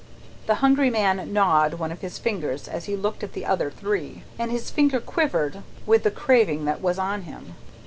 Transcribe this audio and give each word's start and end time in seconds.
The 0.47 0.55
hungry 0.65 0.89
man 0.89 1.31
gnawed 1.31 1.75
one 1.75 1.91
of 1.91 2.01
his 2.01 2.17
fingers 2.17 2.67
as 2.67 2.85
he 2.85 2.95
looked 2.95 3.21
at 3.21 3.33
the 3.33 3.45
other 3.45 3.69
three, 3.69 4.23
and 4.39 4.49
his 4.49 4.71
finger 4.71 4.99
quivered 4.99 5.61
with 5.85 6.01
the 6.01 6.09
craving 6.09 6.65
that 6.65 6.81
was 6.81 6.97
on 6.97 7.21
him. 7.21 7.53